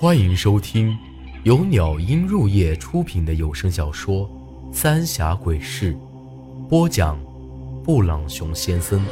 [0.00, 0.98] 欢迎收听
[1.44, 4.26] 由鸟音入夜出品的有声小说
[4.72, 5.92] 《三峡鬼事》，
[6.68, 7.22] 播讲：
[7.84, 9.04] 布朗熊先生。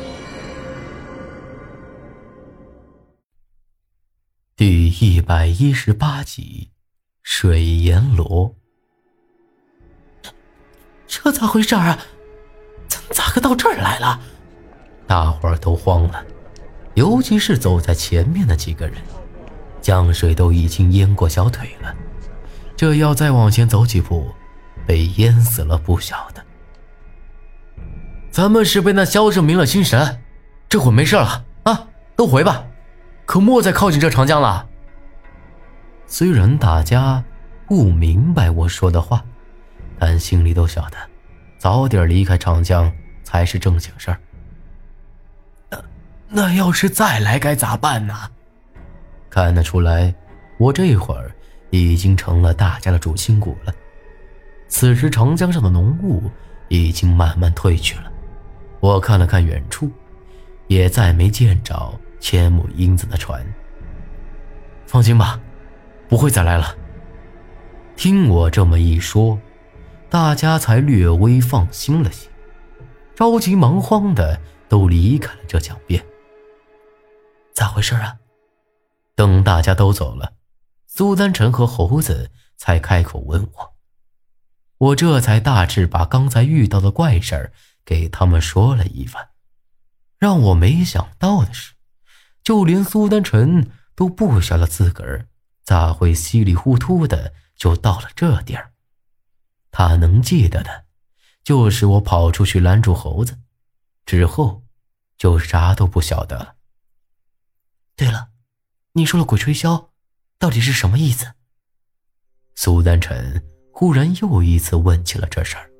[4.57, 6.71] 第一百一十八集，
[7.23, 8.55] 水阎罗。
[11.07, 11.99] 这咋回事啊？
[12.89, 14.19] 咱咋个到这儿来了？
[15.07, 16.25] 大伙儿都慌了，
[16.95, 18.97] 尤其是走在前面的几个人。
[19.89, 21.97] 江水都已经淹过小腿了，
[22.77, 24.35] 这要再往前走几步，
[24.87, 26.45] 被淹死了不晓得。
[28.31, 30.21] 咱们是被那萧正迷了心神，
[30.69, 32.67] 这会没事了啊，都回吧，
[33.25, 34.69] 可莫再靠近这长江了。
[36.07, 37.25] 虽然大家
[37.67, 39.25] 不明白我说的话，
[39.99, 40.99] 但心里都晓得，
[41.57, 42.93] 早点离开长江
[43.25, 44.21] 才是正经事儿。
[45.71, 45.83] 那
[46.29, 48.33] 那要是再来该咋办呢？
[49.41, 50.13] 看得出来，
[50.57, 51.31] 我这会儿
[51.71, 53.73] 已经成了大家的主心骨了。
[54.67, 56.29] 此时长江上的浓雾
[56.67, 58.11] 已经慢慢退去了，
[58.81, 59.89] 我看了看远处，
[60.67, 63.41] 也再没见着千木英子的船。
[64.89, 65.41] 放心吧，
[66.09, 66.75] 不会再来了。
[67.95, 69.39] 听我这么一说，
[70.11, 72.29] 大家才略微放心了些，
[73.15, 76.05] 着急忙慌的都离开了这江边。
[77.55, 78.17] 咋回事啊？
[79.19, 80.35] 等大家都走了，
[80.87, 83.77] 苏丹臣和猴子才开口问我。
[84.77, 87.53] 我这才大致把刚才遇到的怪事儿
[87.85, 89.31] 给他们说了一番。
[90.21, 91.75] 让我没想到的是，
[92.45, 95.27] 就连苏丹臣都不晓得自个儿
[95.65, 98.71] 咋会稀里糊涂的就到了这地儿。
[99.73, 100.85] 他能记得的，
[101.43, 103.37] 就是我跑出去拦住猴子，
[104.07, 104.63] 之后
[105.17, 106.55] 就啥都不晓得了。
[107.97, 108.28] 对了。
[108.99, 109.85] 你说的“鬼吹箫”
[110.41, 111.25] 到底是什么意思？
[112.57, 115.71] 苏丹臣忽然又一次问起了这事儿。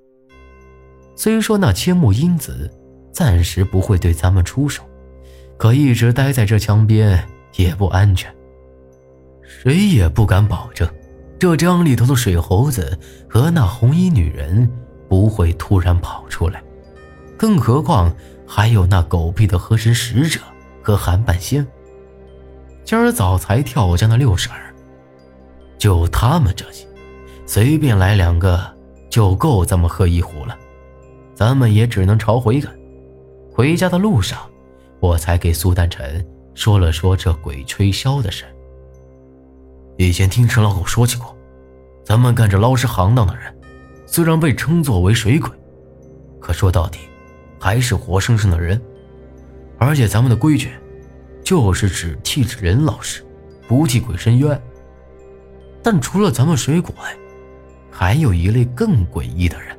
[1.17, 2.73] 虽说那千木英子
[3.13, 4.85] 暂时不会对咱们出手，
[5.57, 8.33] 可一直待在这江边也不安全。
[9.43, 10.89] 谁也不敢保证，
[11.41, 12.97] 这江里头的水猴子
[13.29, 14.71] 和那红衣女人
[15.09, 16.63] 不会突然跑出来。
[17.37, 18.15] 更何况
[18.47, 20.41] 还有那狗屁的河神使者
[20.81, 21.67] 和韩半仙。
[22.89, 24.75] 今儿早才跳江的六婶儿，
[25.77, 26.87] 就他们这些，
[27.45, 28.59] 随便来两个
[29.11, 30.57] 就够咱们喝一壶了。
[31.35, 32.75] 咱们也只能朝回赶。
[33.53, 34.39] 回家的路上，
[35.01, 38.47] 我才给苏丹臣说了说这鬼吹箫的事。
[39.99, 41.37] 以前听陈老狗说起过，
[42.03, 43.55] 咱们干这捞尸行当的人，
[44.07, 45.51] 虽然被称作为水鬼，
[46.41, 47.01] 可说到底，
[47.61, 48.81] 还是活生生的人。
[49.77, 50.71] 而且咱们的规矩。
[51.49, 53.25] 就是只替人老实，
[53.67, 54.61] 不替鬼伸冤。
[55.83, 56.93] 但除了咱们水鬼，
[57.91, 59.75] 还有一类更诡异的人，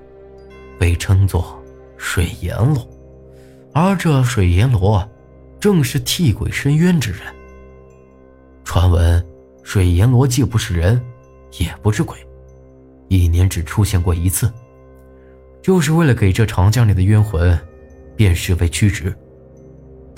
[0.79, 1.63] 被称作
[1.95, 2.89] 水阎罗。
[3.71, 5.07] 而这水阎罗，
[5.59, 7.19] 正是替鬼伸冤之人。
[8.63, 9.23] 传闻，
[9.61, 10.99] 水阎罗既不是人，
[11.59, 12.17] 也不是鬼，
[13.09, 14.51] 一年只出现过一次，
[15.61, 17.55] 就是为了给这长江里的冤魂，
[18.15, 19.15] 变尸为屈指。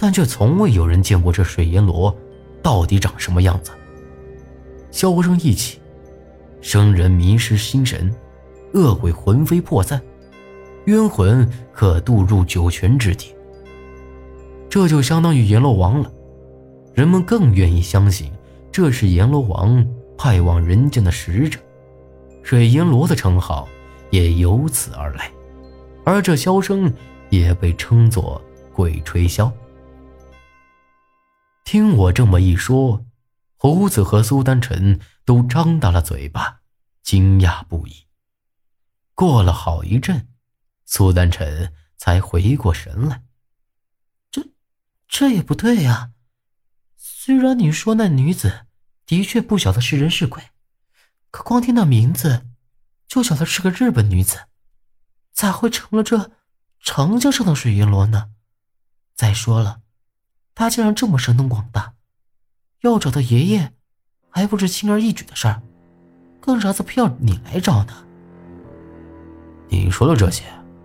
[0.02, 2.14] 但却从未有人见过这水阎罗
[2.64, 3.72] 到底长什么样子。
[4.92, 5.80] 箫声一起，
[6.60, 8.12] 生人迷失心神，
[8.74, 10.02] 恶鬼魂飞魄散，
[10.86, 13.36] 冤魂可渡入九泉之地。
[14.72, 16.12] 这就相当于阎罗王了。
[16.96, 18.32] 人们更愿意相信
[18.72, 19.86] 这是阎罗王
[20.18, 21.60] 派往人间的使者，
[22.42, 23.70] 水阎罗的称号
[24.10, 25.32] 也由此而来。
[26.04, 26.92] 而这箫声
[27.30, 28.42] 也被称作
[28.74, 29.52] 鬼吹箫。
[31.72, 33.06] 听我这么一说，
[33.56, 36.60] 猴子和苏丹臣都张大了嘴巴，
[37.02, 38.08] 惊讶不已。
[39.14, 40.28] 过了好一阵，
[40.84, 43.24] 苏丹臣才回过神来。
[44.30, 44.50] 这，
[45.08, 46.12] 这也不对呀。
[46.98, 48.66] 虽然你说那女子
[49.06, 50.50] 的确不晓得是人是鬼，
[51.30, 52.48] 可光听那名字，
[53.08, 54.50] 就晓得是个日本女子，
[55.32, 56.32] 咋会成了这
[56.82, 58.32] 长江上的水银罗呢？
[59.16, 59.81] 再说了。
[60.62, 61.94] 他竟然这么神通广大，
[62.82, 63.72] 要找到爷爷，
[64.30, 65.60] 还不是轻而易举的事儿，
[66.40, 67.94] 更啥子偏要你来找呢？
[69.70, 70.44] 你说的这些，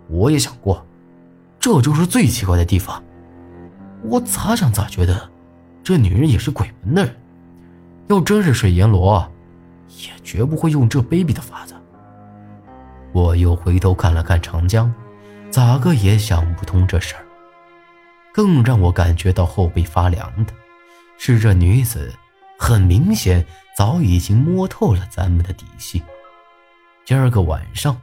[0.09, 0.83] 我也想过，
[1.59, 3.03] 这就是最奇怪的地方。
[4.01, 5.29] 我咋想咋觉得，
[5.83, 7.15] 这女人也是鬼门的人，
[8.07, 9.31] 要真是水阎罗，
[9.89, 11.75] 也绝不会用这卑鄙的法子。
[13.13, 14.91] 我又回头看了看长江，
[15.51, 17.26] 咋个也想不通这事儿。
[18.37, 20.53] 更让我感觉到后背发凉的，
[21.17, 22.13] 是这女子，
[22.59, 23.43] 很明显
[23.75, 26.03] 早已经摸透了咱们的底细。
[27.03, 27.99] 今儿个晚上，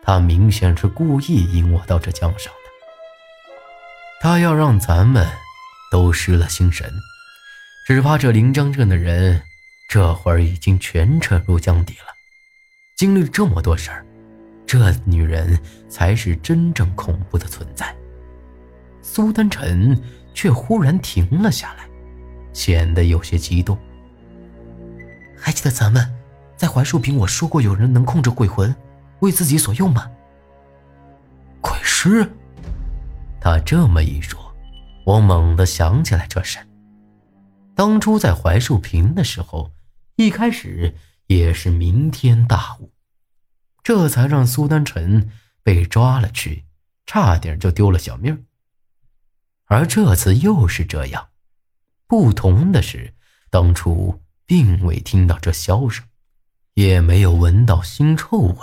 [0.00, 2.70] 她明显是故意引我到这江上的。
[4.20, 5.28] 他要让咱们
[5.90, 6.88] 都失了心神，
[7.84, 9.42] 只怕这临江镇的人
[9.88, 12.14] 这会儿已经全沉入江底了。
[12.94, 14.06] 经历了这么多事儿，
[14.64, 17.92] 这女人才是真正恐怖的存在。
[19.02, 20.00] 苏丹臣
[20.32, 21.86] 却忽然停了下来，
[22.52, 23.76] 显得有些激动。
[25.36, 26.08] 还记得咱们
[26.56, 28.74] 在槐树坪我说过有人能控制鬼魂，
[29.18, 30.10] 为自己所用吗？
[31.60, 32.30] 鬼师。
[33.40, 34.40] 他这么一说，
[35.04, 36.58] 我猛地想起来这事。
[37.74, 39.72] 当初在槐树坪的时候，
[40.14, 40.94] 一开始
[41.26, 42.92] 也是明天大雾，
[43.82, 45.28] 这才让苏丹臣
[45.64, 46.64] 被抓了去，
[47.04, 48.44] 差点就丢了小命。
[49.72, 51.30] 而这次又是这样，
[52.06, 53.14] 不同的是，
[53.48, 56.06] 当初并未听到这箫声，
[56.74, 58.58] 也没有闻到腥臭味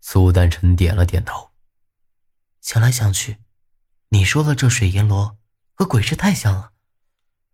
[0.00, 1.52] 苏丹臣点了点头。
[2.60, 3.38] 想来想去，
[4.08, 5.38] 你说的这水阎罗
[5.74, 6.72] 和鬼师太像了，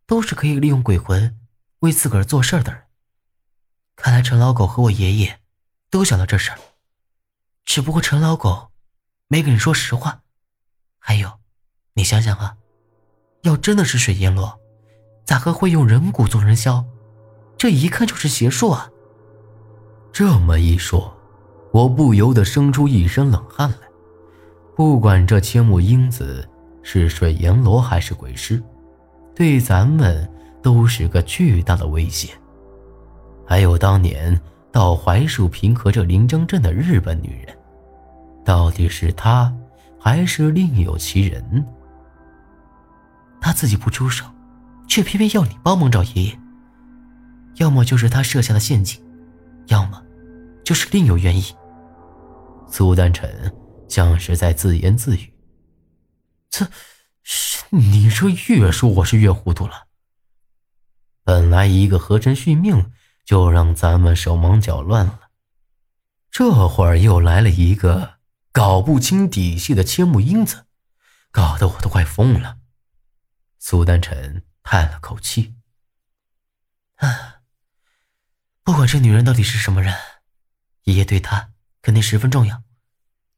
[0.06, 1.38] 都是可以利用鬼魂
[1.80, 2.84] 为自个儿做事的人。
[3.96, 5.40] 看来陈老狗和我爷爷
[5.90, 6.58] 都想到这事儿，
[7.66, 8.72] 只不过陈老狗
[9.26, 10.22] 没跟你说实话。
[10.98, 11.38] 还有，
[11.94, 12.56] 你想想啊，
[13.42, 14.58] 要真的是水阎罗，
[15.24, 16.84] 咋个会用人骨做人箫？
[17.56, 18.88] 这一看就是邪术啊！
[20.12, 21.12] 这么一说，
[21.72, 23.88] 我不由得生出一身冷汗来。
[24.76, 26.48] 不管这千木英子
[26.84, 28.62] 是水阎罗还是鬼师，
[29.34, 30.30] 对咱们
[30.62, 32.32] 都是个巨大的威胁。
[33.44, 37.56] 还有当年到槐树坪和这临江镇的日本女人，
[38.44, 39.52] 到底是她
[39.98, 41.66] 还是另有其人？
[43.40, 44.24] 他自己不出手，
[44.88, 46.40] 却偏偏要你帮忙找爷爷。
[47.56, 49.02] 要么就是他设下的陷阱，
[49.66, 50.02] 要么
[50.64, 51.44] 就是另有原因。
[52.70, 53.52] 苏丹臣。
[53.88, 55.32] 像是在自言自语。
[56.50, 56.68] 这，
[57.70, 59.86] 你这越说我是越糊涂了。
[61.24, 62.92] 本来一个和珅续命
[63.24, 65.20] 就让咱们手忙脚乱了，
[66.30, 68.16] 这会儿又来了一个
[68.52, 70.66] 搞不清底细的千木英子，
[71.30, 72.57] 搞得我都快疯了。
[73.58, 75.54] 苏丹臣叹了口气
[76.96, 77.42] ：“啊，
[78.62, 79.94] 不管这女人到底是什么人，
[80.84, 81.52] 爷爷对她
[81.82, 82.62] 肯定十分重要。”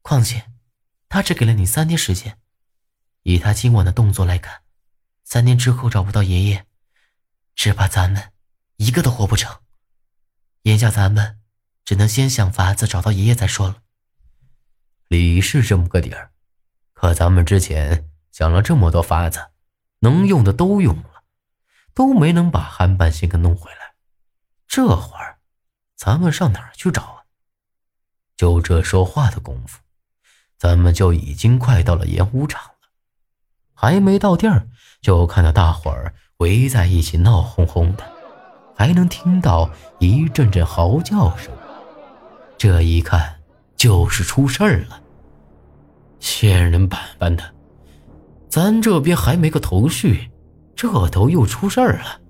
[0.02, 0.50] 况且，
[1.10, 2.38] 他只给了你三天时间。
[3.22, 4.62] 以他今晚的动作来看，
[5.24, 6.66] 三天之后找不到爷爷，
[7.54, 8.32] 只怕咱们
[8.76, 9.60] 一个都活不成。
[10.62, 11.38] 眼下咱们
[11.84, 13.82] 只能先想法子找到爷爷再说了。
[15.08, 16.32] 理是这么个底儿，
[16.94, 19.50] 可咱们之前想了这么多法子，
[20.00, 21.22] 能用的都用了，
[21.94, 23.94] 都没能把韩半仙给弄回来。
[24.66, 25.38] 这会儿，
[25.96, 27.24] 咱们上哪儿去找啊？
[28.36, 29.78] 就这说话的功夫。
[30.58, 32.90] 咱们就已经快到了演武场了，
[33.72, 34.68] 还没到地儿，
[35.00, 38.04] 就看到大伙儿围在一起闹哄哄的，
[38.76, 39.70] 还能听到
[40.00, 41.50] 一阵阵嚎叫声。
[42.58, 43.40] 这一看
[43.74, 45.00] 就是出事儿了，
[46.18, 47.54] 仙人板板的，
[48.50, 50.28] 咱这边还没个头绪，
[50.74, 52.20] 这头又出事儿了。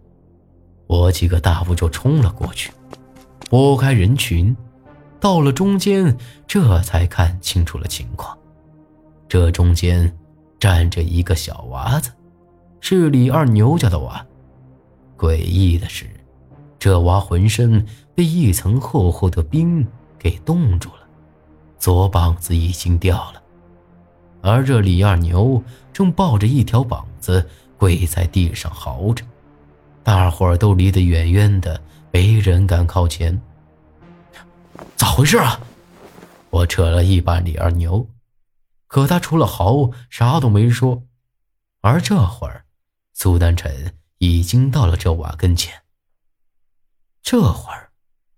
[0.86, 2.70] 我几个大夫就冲了过去，
[3.48, 4.54] 拨开人群。
[5.18, 6.16] 到了中间，
[6.46, 8.36] 这才看清楚了情况。
[9.28, 10.14] 这中间
[10.58, 12.10] 站着一个小娃子，
[12.80, 14.24] 是李二牛家的娃。
[15.16, 16.06] 诡异的是，
[16.78, 19.86] 这娃浑身被一层厚厚的冰
[20.18, 21.06] 给冻住了，
[21.78, 23.42] 左膀子已经掉了。
[24.42, 29.24] 而这李二牛正抱着一条膀子跪在地上嚎着，
[30.02, 31.80] 大伙儿都离得远远的，
[32.12, 33.40] 没人敢靠前。
[34.96, 35.60] 咋回事啊！
[36.50, 38.08] 我扯了一把李二牛，
[38.86, 41.02] 可他除了嚎啥都没说。
[41.80, 42.64] 而这会儿，
[43.14, 45.82] 苏丹臣已经到了这娃跟前。
[47.22, 47.90] 这会儿，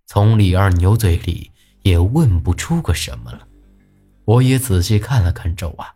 [0.06, 1.50] 从李二牛嘴里
[1.82, 3.48] 也问不出个什么了。
[4.24, 5.94] 我也仔细看了看这娃，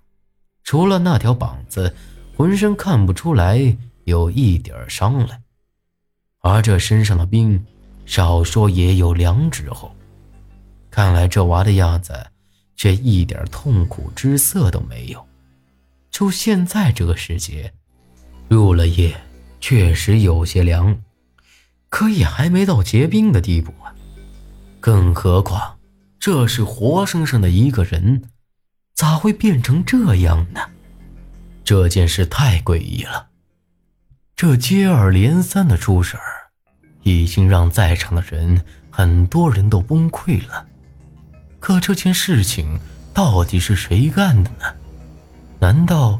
[0.66, 1.94] 除了那条膀子，
[2.36, 5.40] 浑身看不出来有一点伤来，
[6.40, 7.64] 而这身上的冰，
[8.04, 9.94] 少说也有两指厚。
[10.90, 12.12] 看来这娃的样子，
[12.74, 15.24] 却一点痛苦之色都没有。
[16.10, 17.72] 就现在这个时节，
[18.48, 19.16] 入了夜，
[19.60, 21.00] 确实有些凉，
[21.88, 23.94] 可也还没到结冰的地步啊。
[24.80, 25.78] 更何况，
[26.18, 28.20] 这是活生生的一个人，
[28.96, 30.60] 咋会变成这样呢？
[31.62, 33.28] 这件事太诡异了。
[34.34, 36.48] 这接二连三的出事儿，
[37.02, 40.66] 已经让在场的人很多人都崩溃了。
[41.60, 42.80] 可这件事情
[43.12, 44.64] 到底是谁干的呢？
[45.58, 46.18] 难道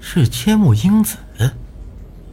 [0.00, 1.16] 是千木英子？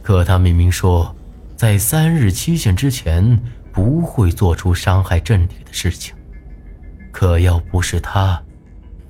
[0.02, 1.14] 可他明明说，
[1.56, 3.40] 在三日期限之前
[3.72, 6.12] 不会做出伤害镇里的事情。
[7.12, 8.42] 可要不是他，